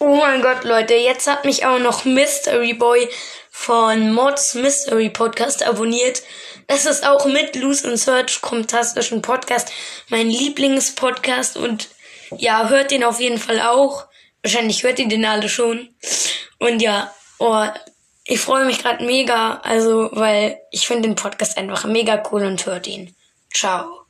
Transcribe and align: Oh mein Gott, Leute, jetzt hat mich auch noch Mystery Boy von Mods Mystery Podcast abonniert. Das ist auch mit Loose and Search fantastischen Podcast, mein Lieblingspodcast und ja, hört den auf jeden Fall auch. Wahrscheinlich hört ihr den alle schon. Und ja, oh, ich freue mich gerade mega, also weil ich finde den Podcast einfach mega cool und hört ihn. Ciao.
Oh 0.00 0.16
mein 0.16 0.42
Gott, 0.42 0.64
Leute, 0.64 0.94
jetzt 0.94 1.26
hat 1.26 1.44
mich 1.44 1.64
auch 1.64 1.78
noch 1.78 2.04
Mystery 2.04 2.74
Boy 2.74 3.08
von 3.50 4.12
Mods 4.12 4.54
Mystery 4.54 5.08
Podcast 5.08 5.62
abonniert. 5.62 6.22
Das 6.66 6.84
ist 6.84 7.06
auch 7.06 7.26
mit 7.26 7.54
Loose 7.56 7.88
and 7.88 7.98
Search 7.98 8.38
fantastischen 8.38 9.22
Podcast, 9.22 9.70
mein 10.08 10.28
Lieblingspodcast 10.28 11.56
und 11.56 11.88
ja, 12.36 12.68
hört 12.68 12.90
den 12.90 13.04
auf 13.04 13.20
jeden 13.20 13.38
Fall 13.38 13.60
auch. 13.60 14.06
Wahrscheinlich 14.42 14.82
hört 14.82 14.98
ihr 14.98 15.08
den 15.08 15.24
alle 15.24 15.48
schon. 15.48 15.94
Und 16.58 16.82
ja, 16.82 17.14
oh, 17.38 17.64
ich 18.24 18.40
freue 18.40 18.64
mich 18.64 18.82
gerade 18.82 19.04
mega, 19.04 19.60
also 19.62 20.10
weil 20.12 20.58
ich 20.70 20.86
finde 20.86 21.08
den 21.08 21.14
Podcast 21.14 21.56
einfach 21.56 21.84
mega 21.84 22.22
cool 22.32 22.44
und 22.44 22.66
hört 22.66 22.86
ihn. 22.86 23.14
Ciao. 23.52 24.03